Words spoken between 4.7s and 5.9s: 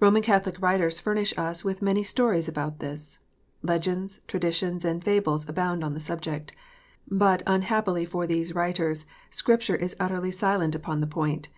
and fables abound